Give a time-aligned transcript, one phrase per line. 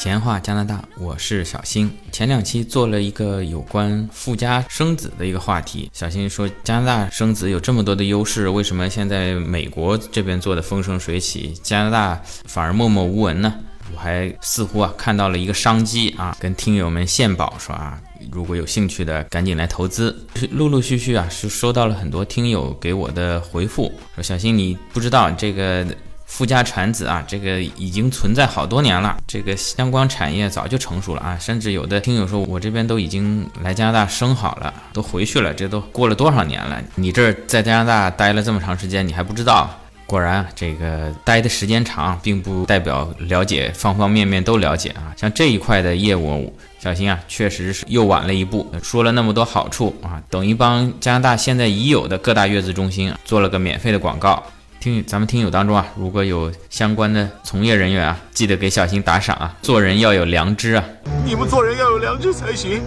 [0.00, 1.90] 闲话加拿大，我是小新。
[2.10, 5.90] 前两期做了一个有关富家生子的一个话题。
[5.92, 13.52] 小新说，加拿大生子有这么多的优势，为什么现在美国这边做的风生水起，加拿大反而默默无闻呢？
[13.92, 18.00] 我还似乎啊看到了一个商机啊，跟听友们献宝说啊，
[18.32, 20.18] 如果有兴趣的，赶紧来投资。
[20.50, 25.86] 陆陆续续啊，是收到了很多听友给我的回复，说小新你不知道这个。
[26.30, 36.80] 富家产子啊，这个已经存在好多年了，这个相关产业早就成熟了啊，甚至有的听友说，我这边都已经来加拿大生好了，都回去了，这都过了多少年了？
[36.94, 39.68] 你这在加拿大待了这么长时间，你还不知道？
[40.06, 45.12] 果然，这个待的时间长，并不代表了解方方面面都了解啊。
[45.16, 48.72] 像这一块的业务，小新啊，确实是又晚了一步。
[48.82, 54.42] 说了那么多好处啊，等于帮加拿大现在已有的各大月子中心做了个免费的广告。
[54.80, 59.54] 听咱们听友当中啊，如果有相关的从业人员啊，记得给小新打赏啊！
[59.60, 60.82] 做人要有良知啊！
[61.22, 62.80] 你们做人要有良知才行。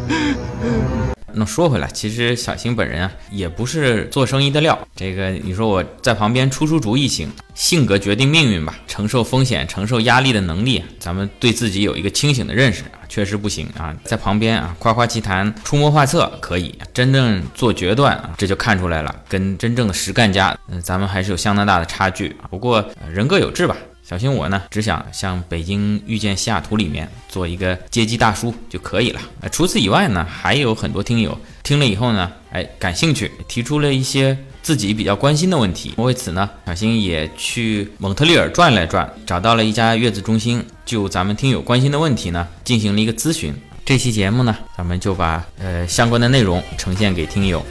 [1.35, 4.77] 那说回来，其实小新本人啊，也不是做生意的料。
[4.95, 8.75] 这个你说我在旁边出出主意行，性格决定命运吧。
[8.87, 13.95] 承受风险、承受压力的能力，咱们对自己有一个清醒的认识啊，确实不行啊。
[14.03, 22.35] 在旁边啊，夸夸其谈、出谋划策可以，真正做决断啊，这就看出来了，跟真正的实干家，嗯，咱们还是有相当大的差距。
[22.51, 23.75] 不过人各有志吧。
[24.13, 29.19] 小心我呢，只想像《北京遇见西雅图》里面做一个接机大叔就可以了。
[29.41, 35.95] 呃，除此以外呢，还有很多听友听了以后呢，哎，感兴趣，提出了一些自己比较关心的问题。
[35.97, 43.51] 为此呢，小新也去蒙特利尔转了转，找到了一家月子中心，就咱们听友关心的问题呢，进行了一个咨询。
[43.83, 47.65] 这期节目呢，咱们就把呃相关的内容呈现给听友。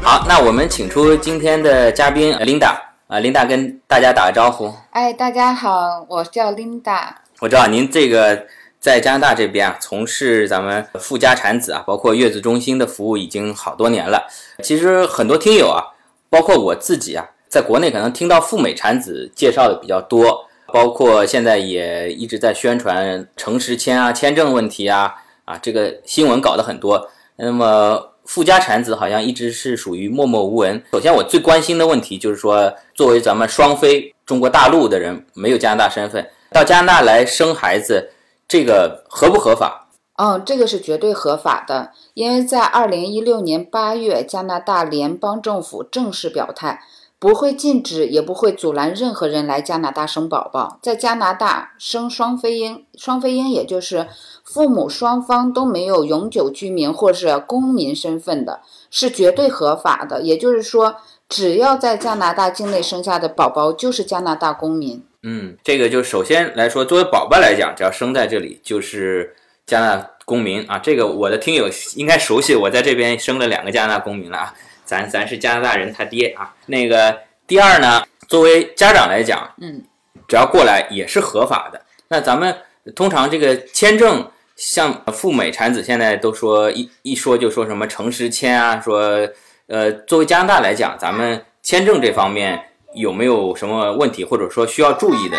[0.00, 2.68] 好，那我们请出今天的嘉宾 Linda
[3.08, 4.72] 啊，Linda 跟大家打个招呼。
[4.90, 7.08] 哎，大家好，我叫 Linda。
[7.40, 8.46] 我知道您这个
[8.78, 14.28] 在加拿大这边啊，从事咱们富家产子啊，包括月子中心的服务已经好多年了。
[14.62, 15.82] 其实很多听友啊，
[16.30, 25.12] 包括我自己啊，在国内可能听到赴美产子介绍的比较多，包括现在也一直在宣传诚实签啊、签证问题啊，
[25.44, 27.10] 啊，这个新闻搞得很多。
[27.36, 28.12] 那么。
[28.28, 30.82] 富家产子好像一直是属于默默无闻。
[30.90, 38.10] 首先，我最关心的问题就是说，作为咱们双非中国大陆的人，没有加拿大身份，到加拿大来生孩子，
[38.48, 39.86] 这个合不合法？
[40.16, 46.82] 嗯，这个是绝对合法的，因为在二零一六年八月，加拿大联邦政府正式表态。
[47.18, 50.78] 不会禁止，也不会阻拦任何人来加拿大生宝宝。
[50.82, 54.06] 在加拿大生双非婴，双非婴也就是
[54.44, 58.60] 父母双方都没有永久居民或是公民身份的，
[58.90, 60.20] 是绝对合法的。
[60.20, 60.96] 也就是说，
[61.26, 65.02] 只要在加拿大境内生下的宝宝就是加拿大公民。
[65.22, 69.34] 嗯，这个就首先来说，作为宝宝来讲，只要生在这里就是
[69.64, 70.78] 加拿大公民啊。
[70.78, 71.66] 这个我的听友
[71.96, 74.54] 应该熟悉，我在这边生了两个加拿大公民了啊。
[74.86, 76.54] 咱咱是加拿大人，他爹啊。
[76.66, 79.82] 那个第二呢，作为家长来讲，嗯，
[80.26, 81.82] 只要过来也是合法的。
[82.08, 82.56] 那咱们
[82.94, 89.28] 通常这个签证，像赴美产子，现在都说一一说就说什么诚实签啊，说
[89.66, 95.36] 呃，作为加拿大来讲，咱们签证这方面有没有什么问题，或者说需要注意的？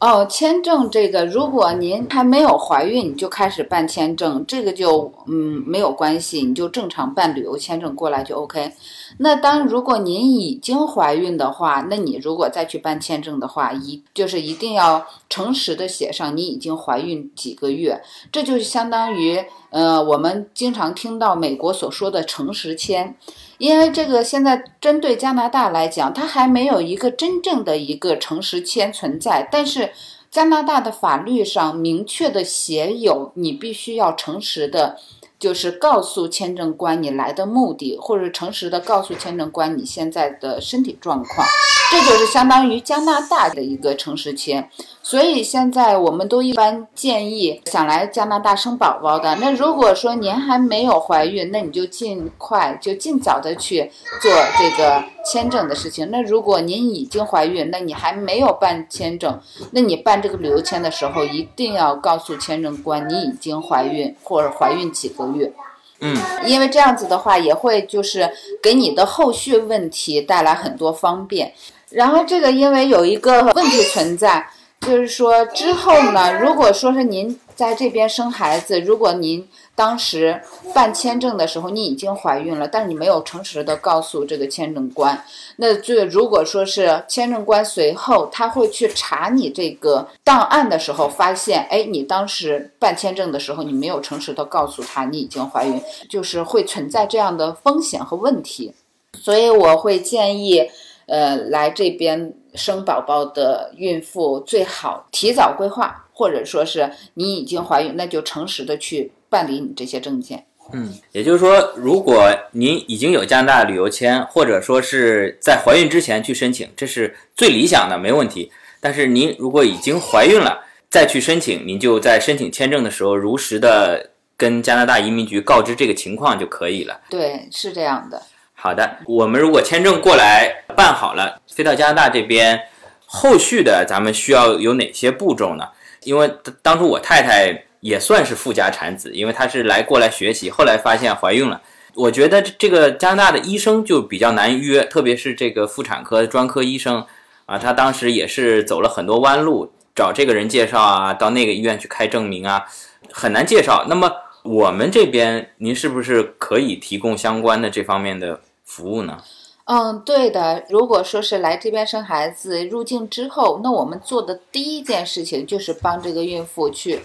[0.00, 8.72] 哦，签证这个，如果您还没有怀孕，你就开始办签证，这个就嗯没有关系，你就正常办旅游签证过来就 OK。
[9.18, 18.00] 那当如果您已经怀孕的话，那你如果再去办签证的话，一就是一定要诚实的写上你已经怀孕几个月，
[18.32, 23.16] 这就是相当于呃我们经常听到美国所说的诚实签。
[23.58, 29.92] 因为这个现在针对加拿大来讲，它还没有一个真正的一个诚实签存在，但是
[30.30, 34.96] 加拿大的法律上明确的写有，你必须要诚实的。
[35.40, 41.46] 就是告诉签证官你来的目的，或者诚实的告诉签证官你现在的身体状况，
[41.90, 44.68] 这就是相当于加拿大的一个诚实签。
[45.02, 53.90] 所以现在我们都一般建议想来加拿大生宝宝的，那如果说您还没有怀孕，那你就尽快就尽早的去
[54.20, 56.10] 做这个签证的事情。
[56.10, 59.40] 那如果您已经怀孕，那你还没有办签证，
[59.70, 65.29] 那你办这个旅游签的时候一定要告诉签证官你已经怀孕或者怀孕几个。
[65.32, 65.52] 月，
[66.00, 68.30] 嗯，因为这样子的话，也会就是
[68.62, 71.52] 给你的后续问题带来很多方便。
[71.90, 74.48] 然后这个因为有一个问题存在，
[74.80, 79.46] 就是说之后呢，如果说是您在这边生孩子，如果您
[79.80, 80.38] 当时
[80.74, 85.24] 办签证的时候你已经怀孕了，但是你没有诚实的告诉这个签证官，
[85.56, 95.80] 那这如果说是签证官随后他会去查你这个档案的时候，发现，哎，你当时办签证的时候你没有诚实的告诉他你已经怀孕，
[96.10, 98.74] 就是会存在这样的风险和问题，
[99.14, 100.68] 所以我会建议，
[101.06, 109.10] 呃，来这边生宝宝的孕妇最好提早规划，或者说是你已经怀孕，那就诚实的去。
[109.30, 118.50] 办理你这些证件，嗯，也就是说，如果您已经有加拿大旅游签，或者说是在怀孕之前去申请，这是最理想的，没问题。
[118.80, 127.00] 但是您如果已经怀孕了再去申请，您就在申请签证的时候如实的跟加拿大移民局告知这个情况就可以了。
[127.08, 128.20] 对，是这样的。
[128.54, 132.60] 好的，我们如果签证过来办好了，飞到加拿大这边，
[133.06, 135.68] 后续的咱们需要有哪些步骤呢？
[136.02, 136.28] 因为
[136.62, 137.64] 当初我太太。
[137.80, 141.60] 也算是富家产子，因为她是来过来学习，后来发现怀孕了。
[141.94, 147.04] 我觉得这个加拿大的医生就比较难约，特别是这个妇产科专科医生
[147.46, 152.64] 啊，他当时也是走了很多弯路，找这个人介绍啊，到那个医院去开证明啊，
[153.10, 153.86] 很难介绍。
[153.88, 154.10] 那么
[154.44, 159.18] 我们这边，您是不是可以提供相关的这方面的服务呢？
[159.64, 160.64] 嗯，对的。
[160.68, 167.00] 如果说是来这边生孩子入境之后，那我们做的第一件事情就是帮这个孕妇去。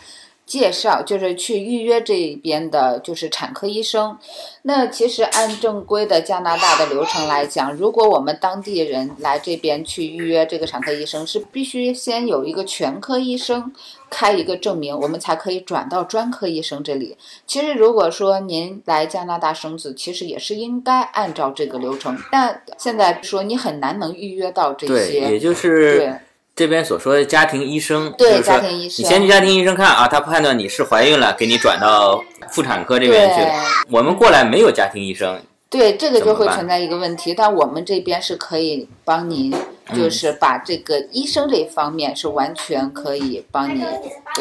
[0.46, 4.18] 介绍就是去预约这边的，就是产科医生。
[4.62, 13.74] 那其实按正规的加拿大的流程来讲，如果我们当地人来这边去预约这个产科医生，是必须先有一个全科医生
[14.10, 17.18] 开一个证明，我们才可以转到专科医生这里。
[17.48, 22.16] 其实如果说您来加拿大生子，其实也是应该按照这个流程。
[22.32, 26.14] 但现在说你很难能预约到这些，也就是对。
[26.56, 33.46] 这边所说的家庭医生，对家庭医生，你先去家庭医生看啊，他判断你是怀孕了，给你转到妇产科这边去。
[33.90, 37.34] 我们过来没有家庭医生，对这个就会存在一个问题。
[37.34, 39.54] 但我们这边是可以帮您，
[39.94, 43.84] 就是把这个医生这方面是完全可以帮你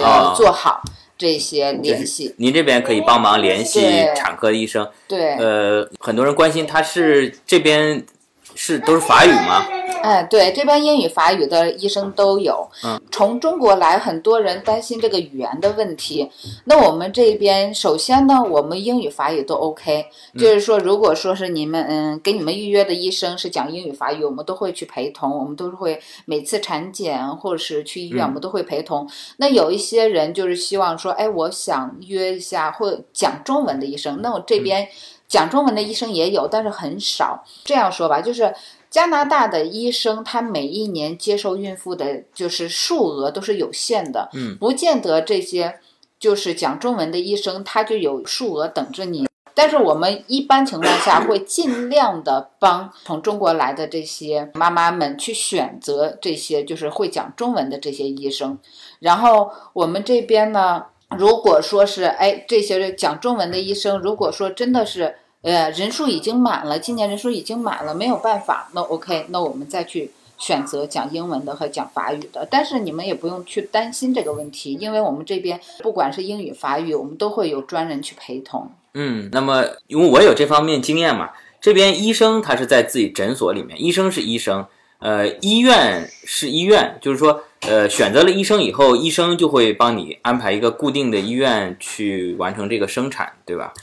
[0.00, 0.82] 呃做好
[1.18, 2.32] 这些联系。
[2.38, 4.88] 您这边可以帮忙联系产科医生。
[5.08, 8.06] 对，呃，很多人关心他是这边
[8.54, 9.66] 是都是法语吗？
[10.04, 12.68] 哎，对，这边英语、法语的医生都有。
[12.82, 16.30] 嗯，从中国来，很多人担心这个语言的问题。
[16.66, 20.04] 那我们这边，首先呢，我们英语、法语都 OK。
[20.38, 25.38] 就是说，如果说是你们，嗯，给你们预约的医生是讲英语、法语，我们都会去陪同。
[25.38, 29.08] 我们都是会每次产检或者是去医院，我们都会陪同。
[29.38, 34.20] 那有一些人就是希望说，哎，我想约一下或讲中文的医生。
[34.20, 34.86] 那我这边
[35.26, 37.42] 讲中文的医生也有，但是很少。
[37.64, 38.54] 这样说吧，就是。
[38.94, 45.80] 加拿大的医生，他每一年接受孕妇的，就是数额都是有限的，嗯，不见得这些
[46.16, 49.26] 就是讲中文的医生他就有数额等着你。
[49.52, 58.56] 但是我们一般情况下会尽量的帮从中国来的这些妈妈们去选择这些就是会讲中文的这些医生。
[59.00, 60.84] 然后我们这边呢，
[61.18, 65.16] 如果说是哎这些讲中文的医生，如果说真的是。
[65.44, 68.70] 呃，人数已经满了，今年人数已经满了，没有办法。
[68.72, 72.48] 那 OK，那我们再去选择讲英文的和讲法语的。
[72.50, 78.70] 但是你们也不用去担心这个问题，因为我们这边不管是英语、法语，我们都会有专人去陪同。
[78.94, 81.28] 嗯，那么因为我有这方面经验嘛，
[81.60, 84.64] 这边医生他是在自己诊所里面，医生是医生，
[85.00, 93.74] 呃，医院是医院，就是说，呃，选择了医生以后，医生就会帮你安排一个固定的医院去完成这个生产，对吧？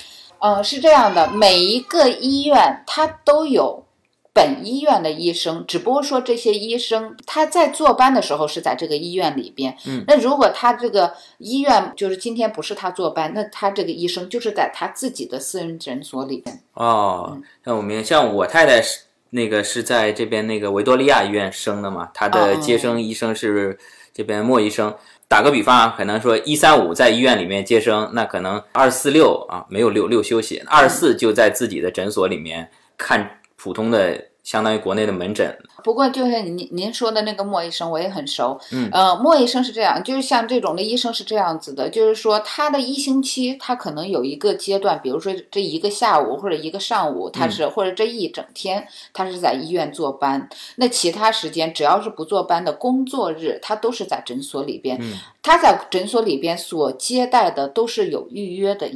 [0.41, 3.85] 嗯，是这样的，每一个医院它都有
[4.33, 9.75] 本医院的医生，只不过说这些医生他在坐班的时候是在这个医院里边。
[9.85, 16.59] 嗯，那如果他这个医院就是今天不是他坐班，那他这个医生就是在他自己的私人诊所里边。
[16.73, 23.77] 哦，那我明像我太太是那个是在这边那个维多利亚医院生的嘛，她的接生医生是
[24.13, 24.95] 这边莫医生。
[25.31, 34.30] 打个比方啊，可能说一三五在医院里面接生，那可能二四六啊没有六六休息，二四就在自己的诊所里面看普通的。
[34.43, 38.59] 相当于国内的门诊，不过就是您您说的那个莫医生，我也很熟。
[38.71, 50.49] 嗯，呃，莫医生是这样，就是像这种的医生是这样子的，就是说他的一星期，他可能有一个阶段，比如说这一个下午或者一个上午，他是或者这一整天，他是在医院坐班。
[50.77, 54.97] 那其他时间只要是不坐班的工作日，他都是在诊所里边。
[54.99, 58.89] 嗯，他在诊所里边所接待的都是有预约的。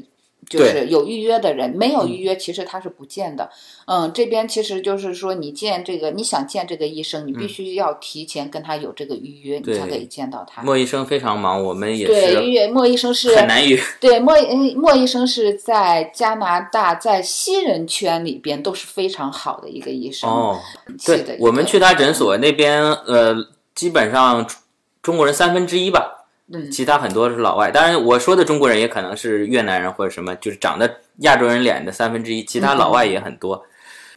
[0.50, 3.50] 就是有预约的人，没有预约其实他是不见的。
[3.86, 10.62] 嗯，这边其实就是说，你见这个，你想见这个医生，你必须要提前跟他有这个预约，你才可以见到他。
[10.64, 13.80] 莫医生非常忙，我们也对，莫医生是很难约。
[14.00, 20.30] 对莫嗯莫医生是在加拿大，在西人圈里边都是非常好的一个医生。
[20.30, 20.60] 哦，
[21.00, 23.36] 是的对，我们去他诊所那边，呃，
[23.74, 24.48] 基本上
[25.02, 26.15] 中国人三分之一吧，
[26.72, 27.72] 其他很多是老外。
[27.72, 33.66] 当然，我说的中国人也可能是越南人或者什么，就是长得亚洲人脸的三分之一，其他老外也很多。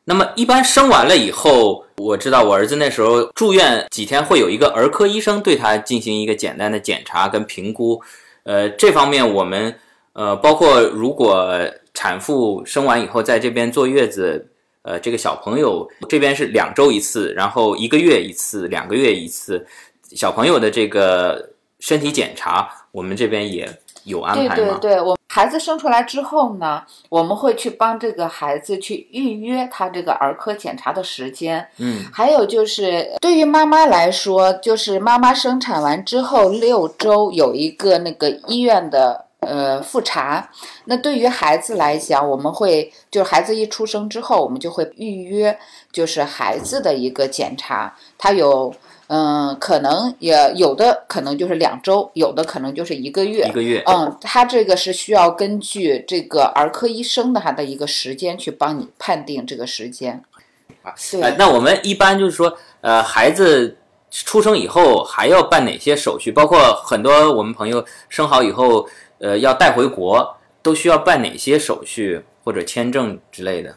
[0.05, 8.01] 那么一般生完了以后，我知道我儿子那时候住院几天，会有一个儿科医生对他进行一个简单的检查跟评估。
[8.45, 9.75] 呃，这方面我们
[10.15, 11.47] 呃，包括如果
[11.93, 14.51] 产妇生完以后在这边坐月子，
[14.83, 19.67] 呃，这个小朋友这边是两周一次，然后一个月一次，两个月一次，
[20.15, 23.69] 小朋友的这个身体检查，我们这边也
[24.05, 24.55] 有安排吗？
[24.55, 31.69] 对对，我孩子生出来之后呢，我们会去帮这个孩子去预约他这个儿科检查的时间。
[31.79, 39.27] 嗯，还有就是对于妈妈来说，就是妈妈生产完之后六周有一个那个医院的。
[39.41, 40.51] 呃，复查。
[40.87, 45.57] 那对于孩子来讲，我们会就是孩子一出生之后，我们就会预约，
[45.93, 47.95] 就是孩子的一个检查。
[48.19, 48.75] 他有，
[49.09, 53.47] 嗯、可能也有的可能就是两周，有的可能就是一个月。
[53.49, 53.83] 一个月。
[53.87, 60.23] 嗯，他这个是需要根据这个儿科医生的他的一个时间去帮你判定这个时间。
[61.11, 63.77] 对呃，那我们一般就是说，呃，孩子
[64.11, 66.33] 出生以后还要办哪些手续？
[66.33, 68.89] 包括很多我们朋友生好以后，
[69.19, 73.75] 呃，要带回国，都需要办哪些手续或者签证之类的？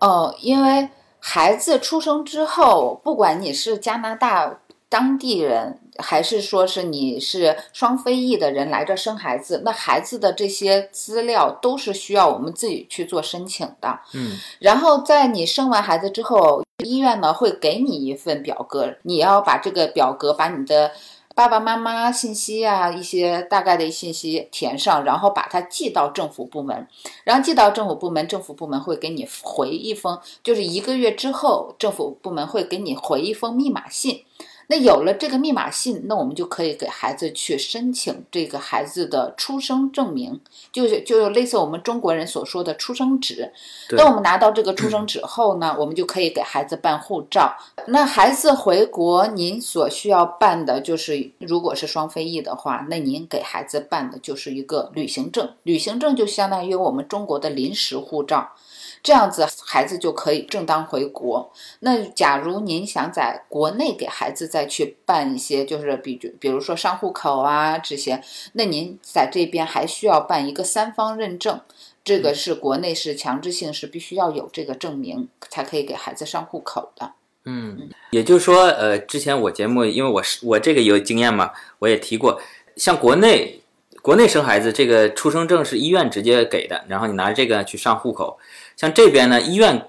[0.00, 0.88] 哦，因为
[1.20, 14.00] 孩子出生之后，不管你是加拿大当地人，还是说是你是双非裔的人来这生孩子，那孩子的这些资料都是需要我们自己去做申请的。
[14.14, 20.92] 嗯，然后在你生完孩子之后，医院呢会给你一份表格，你要把这个表格把你的。
[21.38, 26.88] 爸爸妈妈信息啊，一些大概的信息填上，然后把它寄到政府部门，
[27.22, 34.24] 然后寄到政府部门，政府部门会给你回一封，就是一个月之后，政府部门会给你回一封密码信。
[34.70, 40.38] 那有了这个密码信，那我们就可以给孩子去申请这个孩子的出生证明，
[40.70, 43.50] 就是就类似我们中国人所说的出生纸。
[43.88, 47.56] 对那我们拿到这个出生 纸后呢，我们就可以给孩子办护照。
[47.86, 55.50] 那孩子回国，您所需要办的就是，如果是双非裔的话，那您给孩子办的就是一个旅行证。
[55.62, 58.52] 旅行证就相当于我们中国的临时护照。
[59.02, 61.50] 这样子孩子就可以正当回国。
[61.80, 71.60] 那假如您想在国内给孩子再去办一些，就是比比如说上户口啊这些，那您在这边还需要办一个三方认证，
[72.04, 77.12] 这个是国内是强制性，是必须要有这个证明才可以给孩子上户口的。
[77.44, 82.38] 嗯，也就是说，呃，之前我节目，因为我是我这个有经验嘛，我也提过，
[82.76, 83.60] 像国内
[84.02, 88.38] 国内生孩子这个出生证是医院直接给的，然后你拿着这个去上户口。
[88.78, 89.88] 像这边呢，医院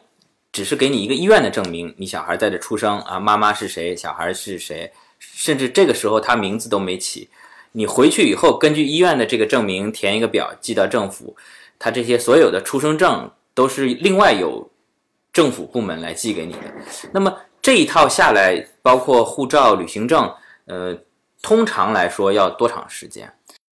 [0.52, 7.30] 只是给你一个医院的证明，你小孩在这出生啊，妈妈是谁，小孩是谁，甚至这个时候他名字都没起。
[7.74, 11.38] 你回去以后，根据医院的这个证明填一个表寄到政府，
[11.78, 14.68] 他这些所有的出生证都是另外有
[15.32, 16.74] 政府部门来寄给你的。
[17.12, 20.34] 那么这一套下来，包括护照、旅行证，
[20.66, 20.98] 呃，
[21.44, 23.32] 通常来说要多长时间？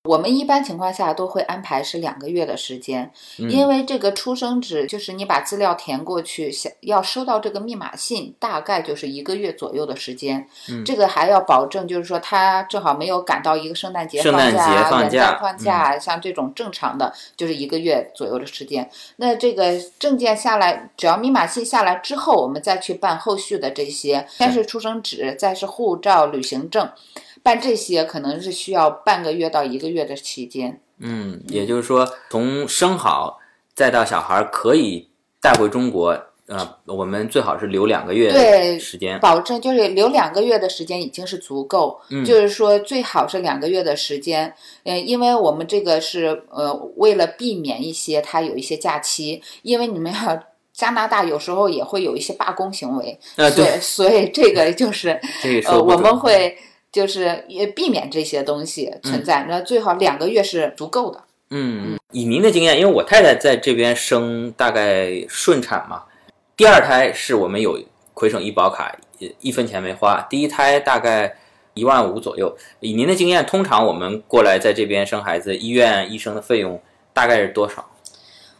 [0.09, 10.45] 我们一般情况下都会安排是两个月的时间，因为这个出生纸就是你把资料填过去，想要收到这个密码信，大概就是一个月左右的时间。
[10.67, 18.89] 嗯这个还要保证，就是说他正好没有赶到一个圣诞节圣诞节假、元放假旦放假，像这种正常的就是一个月左右的时间。
[19.15, 26.89] 那这个证件下来，只要密码信下来之后，我们再去办后续的这些，先是出生纸，再是护照、旅行证。
[27.43, 30.81] 办这些可能是需要半个月到一个月的期间。
[30.99, 33.39] 嗯，也就是说，从生好
[33.75, 35.09] 再到小孩可以
[35.41, 39.19] 带回中国，呃，我们最好是留两个月对时间。
[39.19, 56.57] 保证就是留两个月的时间已经是足够，嗯就是说最好是两个月的时间，嗯，因为我们这个是呃为了避免一些他有一些假期，因为你们要加拿大有时候也会有一些罢工行为，呃，所以对，所以这个就是这个呃我们会
[56.93, 61.23] 就是也避免这些东西存在，那、最好两个月是足够的。
[61.49, 66.03] 嗯，以您的经验，因为我太太在这边生大概顺产嘛，
[66.55, 67.79] 第二胎是我们有
[68.13, 71.35] 魁省医保卡，一一分钱没花，第一胎大概
[71.73, 72.55] 一万五左右。
[72.79, 76.79] 以您的经验，通常我们过来在这边生孩子，医院医生的费用
[77.11, 77.89] 大概是多少？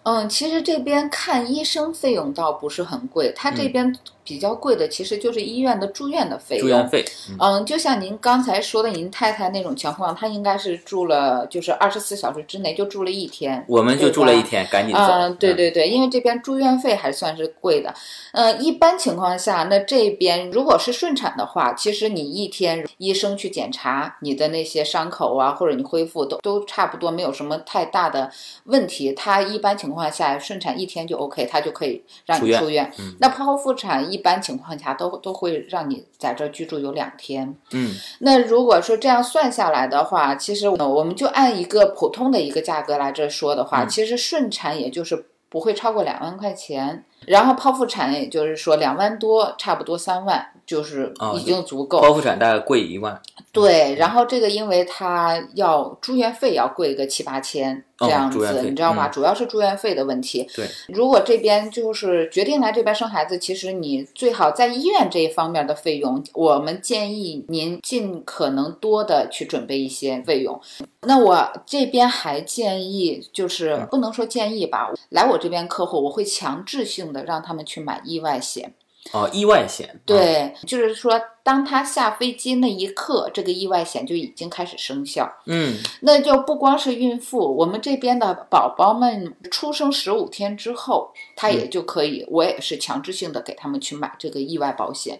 [0.03, 6.67] 嗯，其实这边看医生费用倒不是很贵，他这边比较贵的其实就是医院的住院的费用。
[6.67, 7.03] 住院费，
[7.39, 15.01] 嗯，就像您刚才说的，您太太那种情况，她应该是住了，就是二十四小时之内就住了一天，我们就住了一天，赶紧走。
[15.01, 17.93] 嗯，对对对，因为这边住院费还算是贵的。
[18.31, 28.31] 嗯，一般情况下，那这边如果是顺产的话，其实你一天医生去检查你的那些伤口啊，或者你恢复都都差不多，没有什么太大的
[28.65, 29.13] 问题。
[29.13, 32.91] 他一般情况下顺产一天就 OK，他就可以让你出院。
[32.99, 37.55] 嗯那剖腹产一般情况下都都会让你在这儿居住有两天。
[37.71, 43.65] 嗯，那如果说这样算下来的话，其实呃我们就按一个普通的一个价格来这说的嗯。
[43.65, 52.01] 话，其实顺产也就是不会超过两万块钱，然后剖腹产也就是说两万多，差不多三万，就是哦已经足够。
[52.01, 53.21] 剖腹产大概贵一万。
[53.51, 59.07] 对，然后这个因为它要住院费要贵个七八千哦这样子，你知道吗？
[59.07, 60.47] 嗯主要是住院费的问题。
[60.55, 70.59] 对，如果这边就是决定来这边生孩子，其实你最好在医院这一方面的费用，我们建议您尽可能多的去准备一些费用。
[71.01, 78.73] 那我这边还建议，就是不能说建议吧，来我这边客户，我会强制性的让他们去买意外险。
[79.11, 79.87] 哦，意外险。
[79.87, 85.31] 啊，对，就是说，当他下飞机那一刻，这个意外险就已经开始生效。
[85.45, 95.19] 嗯，那就不光是孕妇，我们这边的宝宝们出生十五天之后，他也就可以，我也是强制性的给他们去买这个意外保险。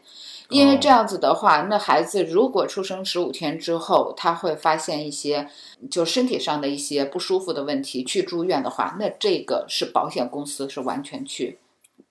[0.50, 5.50] 因为这样子的话，那孩子如果出生十五天之后，他会发现一些
[5.90, 11.58] 就身体上的一些不舒服的问题，去住院的话，那这个是保险公司是完全去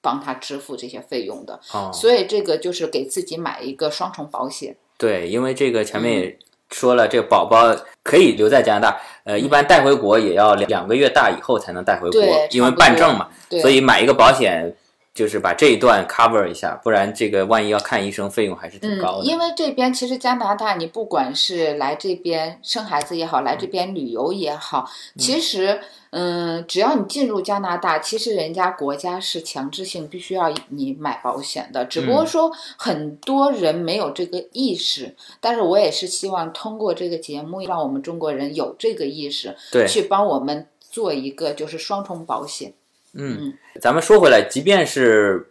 [0.02, 1.58] 帮他支付这些费用的。
[1.72, 4.76] 哦，所以这个就是给自己买一个双重保险。
[4.98, 6.38] 对，因为这个前面嗯也
[6.70, 13.28] 说了，这个宝宝可以留在加拿大，呃，一般带回国也要两两个月大以后才能带回国，因为办证嘛，
[13.62, 14.76] 所以买一个保险。
[15.14, 19.24] 就是把这一段 cover 一下，不然这个万一要看医生，费用还是挺高嗯，的。
[19.26, 25.80] 因为这边其实加拿大，你不管是来这边生孩子也好，来这边旅游也好，其实，
[26.12, 42.72] 嗯，只要你进入加拿大，其实人家国家是强制性必须要你买保险的，只不过说很多人没有这个意识，但是我也是希望通过这个节目，让我们中国人有这个意识，对，去帮我们做一个就是双重保险。
[43.14, 45.46] 嗯，咱们说回来，即便是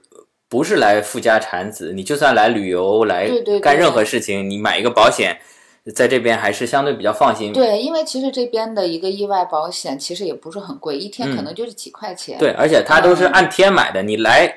[0.50, 3.30] 不是来富家产子，你就算来旅游来
[3.62, 5.40] 干任何事情，你买一个保险，
[5.96, 7.54] 在这边还是相对比较放心。
[7.54, 12.38] 对，因为其实这边的一个意外保险其实也不是很贵，一天可能就是几块钱。
[12.38, 14.54] 嗯对，而且它都是嗯按天买的，你来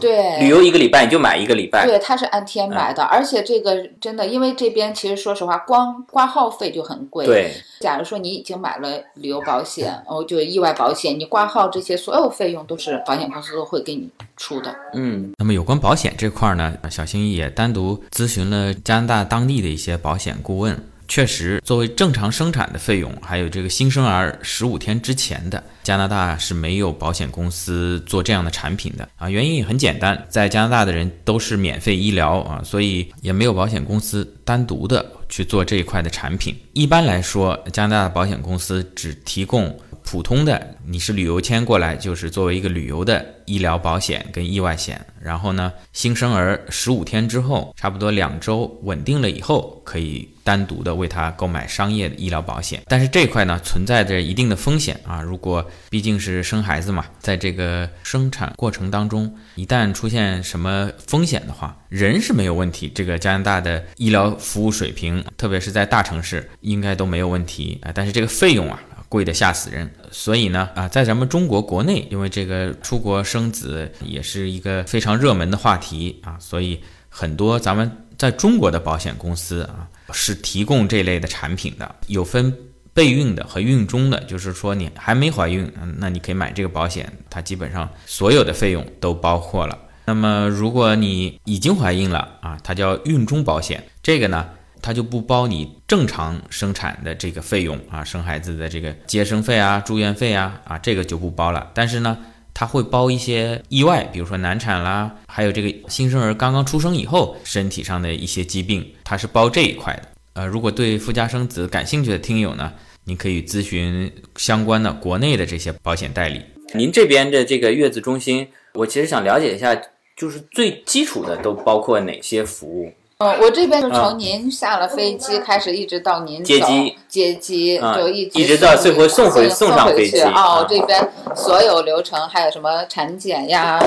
[0.00, 1.86] 对旅游一个礼拜你就买一个礼拜。
[1.86, 14.74] 对，它是按天买嗯的，而且这个真的，因为这边其实说实话，光挂号费就很贵。，对，假如说你已经买了旅游保险， 哦，就意外保险，你挂号这些所有费用都是保险公司都会给你出的。
[14.94, 20.78] 嗯，那么有关保险这块儿呢，小新也单独咨询了加拿大当地的一些保险顾问。
[21.12, 29.28] 确实，作为正常生产的费用，还有这个新生儿十五天之前的，加拿大是没有保险公司做这样的产品的啊。
[29.28, 36.56] 原因也很简单，在加拿大的人都是免费医疗啊，所以也没有保险公司单独的去做这一块的产品。
[36.72, 45.00] 一般来说，加拿大的保险公司只提供普通的，你是旅游签过来，就是作为一个旅游的医疗保险跟意外险。
[45.20, 52.82] 然后呢，新生儿十五天之后，差不多两周稳定了以后，可以单独的为他购买商业的医疗保险。
[52.88, 55.22] 但是这块呢，存在着一定的风险啊。
[55.22, 62.90] 如果毕竟是生孩子嘛，在这个生产过程当中，一旦出现什么风险的话，人是没有问题。
[62.92, 67.92] 这个加拿大的医疗服务水平，特别是在大城市，应该都没有问题啊。
[67.94, 68.82] 但是这个费用啊。
[69.12, 82.56] 贵的吓死人，所以呢，啊，在咱们中国国内，因为这个出国生子也是一个非常热门的话题啊，所以很多咱们在中国的保险公司啊是提供这类的产品的，有分
[82.94, 89.78] 备孕的和孕中的，就是说你还没怀孕，那你可以买这个保险，它基本上所有的费用都包括了。
[90.06, 94.48] 那么如果你已经怀孕了啊，它叫孕中保险，这个呢。
[94.82, 101.70] 它就不包你正常生产的这个费用啊，生孩子的这个接生费啊、住院费啊，啊这个就不包了。
[101.72, 102.18] 但是呢，
[102.52, 110.02] 它会包一些意外，比如说难产啦，还有这个新生儿刚刚出生以后身体上的一些疾病，它是包这一块的。
[110.34, 112.72] 呃，如果对富家生子感兴趣的听友呢，
[113.04, 116.42] 你可以咨询相关的国内的这些保险代理。
[116.74, 119.80] 您这边的这个月子中心，我其实想了解一下，
[120.16, 122.92] 就是最基础的都包括哪些服务？
[123.22, 130.66] 嗯，我这边就从您下了飞机开始，一直到您接机接机，就一一直到最后送回送上飞机哦。
[130.68, 133.78] 这边所有流程，还有什么产检呀，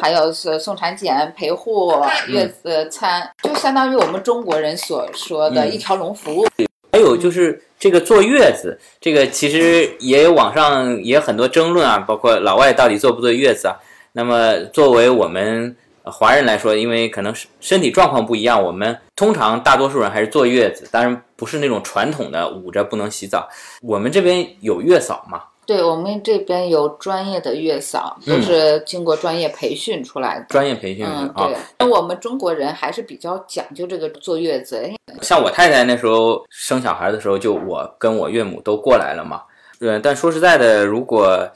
[0.00, 1.94] 还有是送产检、陪护、
[2.26, 6.44] 月子餐，就相当于我们中国人所说的一条龙服务。
[6.90, 13.76] 还有就是这个坐月子，这个其实也有网上也有很多争论啊，包括老外到底坐不坐月子啊？
[14.14, 15.76] 那么作为我们。
[16.04, 23.48] 华人来说，因为可能是身体状况不一样，我们通常大多数人还是坐月子，当然不是那种传统的捂着不能洗澡。
[23.82, 25.42] 我们这边有月嫂吗？
[25.66, 30.46] 对我们这边有专业的月嫂，都是经过专业培训出来的。
[30.48, 31.56] 专业培训嗯，对。
[31.78, 34.82] 那我们中国人还是比较讲究这个坐月子。
[35.22, 39.42] 像我太太那时候生小孩的时候，就我跟我岳母都过来了嘛。
[39.80, 41.50] 对，但说实在的，如果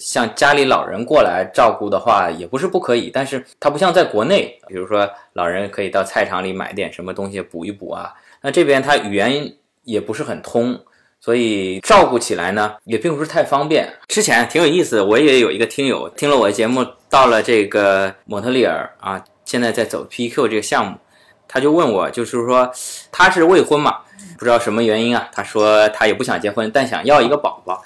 [0.00, 3.08] 像家里老人过来照顾的话，也不是不可以。
[3.08, 8.12] 但是它不像在国内，比如说老人可以到菜场里买点什么东西补一补啊。
[8.42, 10.76] 那这边他语言也不是很通，
[11.20, 13.88] 所以照顾起来呢也并不是太方便。
[14.08, 20.98] 之前挺有意思，我也有一个听友听了我的节目，到了这个蒙特利尔啊，现在在走 PQ 这个项目，
[21.48, 22.70] 他就问我，就是说
[23.10, 23.96] 他是未婚嘛。
[24.36, 25.28] 不知道什么原因啊？
[25.32, 27.82] 他说他也不想结婚，但想要一个宝宝。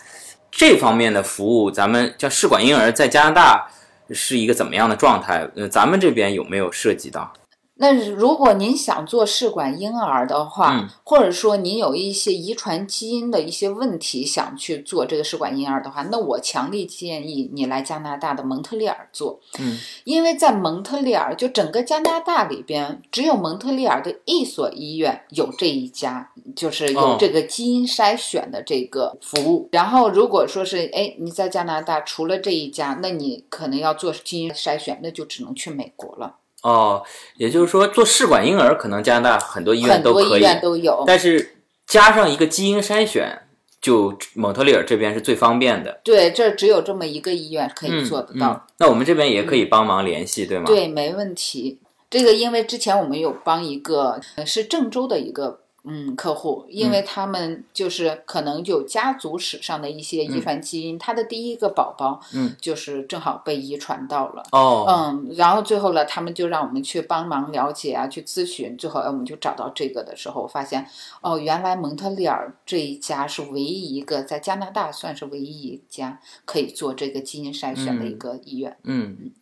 [0.51, 3.67] 这方面的服务，咱们叫试管婴儿，在加拿大
[4.11, 5.49] 是一个怎么样的状态？
[5.57, 7.33] 呃，咱们这边有没有涉及到？
[7.75, 19.41] 那如果您想做试管婴儿的话，或者说您有一些遗传基因的一些问题想去做这个试管婴儿的话，那我强烈建议你来加拿大的蒙特利尔做。
[19.59, 29.69] 嗯，因为在蒙特利尔，就整个加拿大里边，只有蒙特利尔的一所医院有这一家，就是有这个基因筛选的这个服务。
[29.73, 36.37] 然后如果说是哎你在加拿大除了这一家，那你可能要做基因筛选，那就只能去美国了。
[36.63, 37.03] 哦，
[37.37, 41.05] 也就是说，做试管婴儿可能加拿大很多医院都可以，都有。
[41.07, 43.43] 但是加上一个基因筛选，
[43.81, 46.01] 就蒙特利尔这边是最方便的。
[46.05, 48.67] 对，这只有这么一个医院可以做得到。
[48.79, 50.65] 那我们这边也可以帮忙联系，对吗？
[50.67, 51.79] 对，没问题。
[52.09, 55.62] 这个因为之前我们有帮一个是郑州的一个。
[55.85, 64.45] 嗯，客户，因为他们就是可能有家族史上的一些遗传基因，他的第一个宝宝，嗯，就是正好被遗传到了。
[64.53, 70.87] 哦，嗯，然后最后呢，他们就让我们去帮忙了解啊，去咨询，最后我们就找到这个的时候，发现
[71.21, 78.77] 哦，原来蒙特利尔这一家是唯一一个在加拿大算是唯一一家可以做这个基因筛选的一个医院。
[78.85, 79.33] 嗯，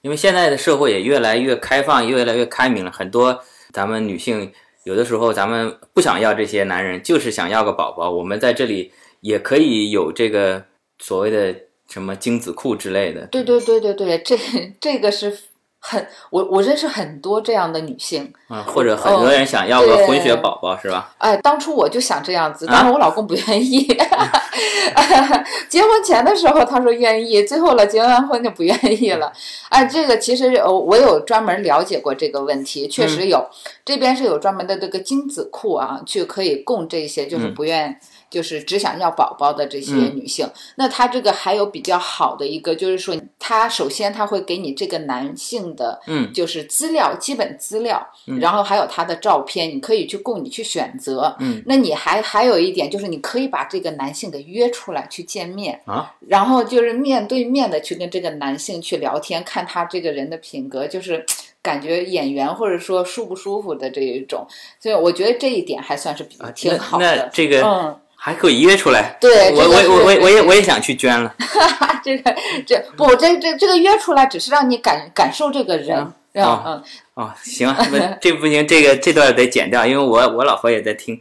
[0.00, 3.38] 因为现在的社会也越来越开放，越来越开明了，很多
[3.70, 4.50] 咱们女性。
[4.84, 8.10] 有的时候咱们不想要这些男人，就是想要个宝宝。
[8.10, 10.64] 我们在这里也可以有这个
[10.98, 11.54] 所谓的
[11.88, 13.26] 什么精子库之类的。
[13.26, 14.36] 对对对对对，这
[14.80, 15.36] 这个是。
[15.82, 21.12] 很，我我认识很多这样的女性嗯，或者很多人想要个混血宝宝，是吧？
[21.18, 23.88] 哎，当初我就想这样子，但是我老公不愿意。
[25.68, 29.32] 结婚前的时候他说愿意，最后了结完婚就不愿意了。
[29.70, 33.48] 哎，这个其实我有专门了解过这个问题，确实有，
[33.84, 37.98] 这边是有专门的这个精子库啊，去可以供这些就是不愿。
[38.30, 48.06] 就是只想要宝宝的这些女性，那她这个还有比较好的一个，就是说，她首先她会给你这个男性的，嗯，就是资料，基本资料，
[48.40, 61.26] 然后还有他的照片，你可以去供你去选择，嗯，那你还还有一点就是你可以把这个男性给约出来去见面啊，然后就是面对面的去跟这个男性去聊天，看他这个人的品格，就是
[61.60, 64.46] 感觉眼缘或者说舒不舒服的这一种，
[64.78, 67.16] 所以我觉得这一点还算是比挺好的。
[67.16, 68.00] 那这个，嗯。
[68.22, 71.34] 还可以约出来，对，我我我我我也我也想去捐了。
[72.04, 75.98] 这个这不这这这个约出来只是让你感感受这个人，
[76.34, 76.62] 嗯。
[76.66, 76.82] 嗯。
[77.14, 77.74] 哦行，
[78.20, 81.18] 这不行，这个这段得剪掉，因为我我老婆也在听，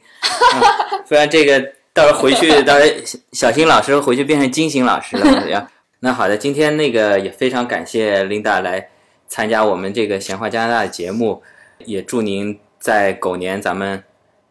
[1.08, 5.68] 不然这个到时候回去到时候小新老师回去变成金星老师了。
[6.02, 8.90] 那好的，今天那个也非常感谢琳达来
[9.28, 11.42] 参加我们这个闲话加拿大的节目，
[11.80, 14.04] 也祝您在狗年咱们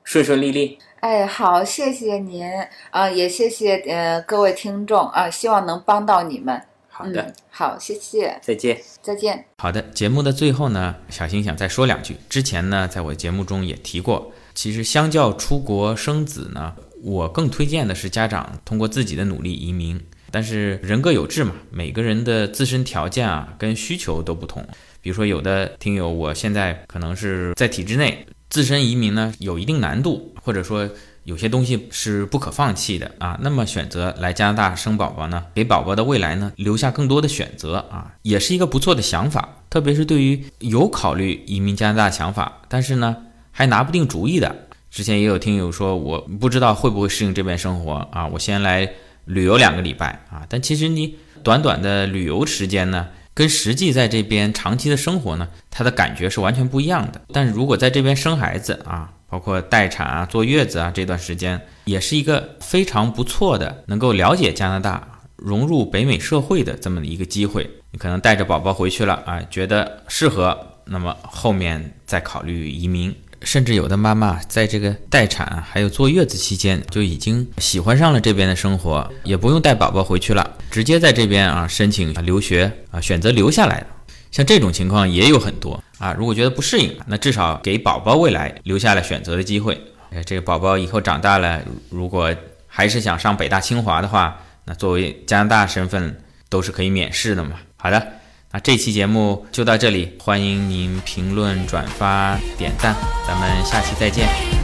[0.09, 0.79] 顺顺利利。
[1.01, 2.42] 哎，好，谢谢您
[2.88, 6.59] 啊，也谢谢呃各位听众啊，希望能帮到你们。
[6.88, 9.44] 好的，好，谢谢，再见，再见。
[9.59, 12.16] 好的，节目的最后呢，小新想再说两句。
[12.31, 20.03] 之前呢，在我节目中也提过，其实相较出国生子呢，我更推荐的是家长通过自己的努力移民。
[20.31, 24.66] 但是人各有志嘛，每个人的自身条件啊跟需求都不同。
[25.03, 28.27] 比如说有的听友，我现在可能是在体制内。
[28.51, 30.89] 自身移民呢有一定难度，或者说
[31.25, 33.39] 有些东西是不可放弃的啊。
[33.43, 39.57] 那么选择来加拿大生宝宝呢，给宝宝的未来呢留下更多的选择啊，也是一个不错的想法。
[39.69, 43.17] 特别是对于有考虑移民加拿大想法，但是呢
[43.51, 44.69] 还拿不定主意的。
[44.91, 48.91] 之前也有听友说，我不知道会不会适应这边生活啊，我先来
[49.27, 50.47] 旅游两个礼拜啊。
[50.49, 57.20] 但其实你短短的旅游时间呢，跟实际在这边长期的生活呢，他的感觉是完全不一样的。
[57.33, 67.70] 但是如果在这边生孩子啊，包括待产啊、坐月子啊这段时间，也是一个非常不错的，能够了解加拿大、融入北美社会的这么一个机会。
[67.92, 73.14] 你可能带着宝宝回去了啊，觉得适合，那么后面再考虑移民。
[73.42, 83.87] 甚至有的妈妈在这个待产还有坐月子期间，就已经喜欢上了这边的生活，也不用带宝宝回去了，直接在这边啊申请留学啊，选择留下来的。
[84.31, 86.12] 像这种情况也有很多啊。
[86.12, 89.81] 如果觉得不适应，那至少给宝宝未来留下了选择的机会。
[90.27, 92.35] 这个宝宝以后长大了，如果
[92.66, 97.53] 还是想上北大清华的话，那作为加拿大身份都是可以免试的嘛。
[97.77, 98.14] 好的。
[98.51, 104.58] 那这期节目就到这里，欢迎您评论、转发、点赞，咱们下期再见。